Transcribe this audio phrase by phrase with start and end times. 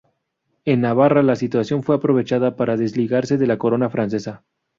[0.65, 4.43] En Navarra la situación fue aprovechada para desligarse de la corona francesa.